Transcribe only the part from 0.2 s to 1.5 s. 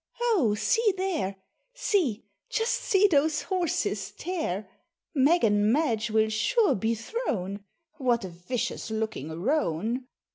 Oh, see there,